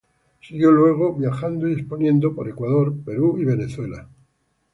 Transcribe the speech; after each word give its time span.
Siguió 0.41 0.71
luego 0.71 1.13
viajando 1.13 1.69
y 1.69 1.73
exponiendo 1.73 2.33
por 2.33 2.49
Ecuador, 2.49 2.91
Perú 3.05 3.37
y 3.37 3.45
Venezuela. 3.45 4.07